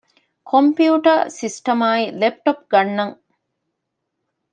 [0.49, 3.15] ކޮމްޕިއުޓަރ ސިސްޓަމާއި ލެޕްޓޮޕް ގަންނަން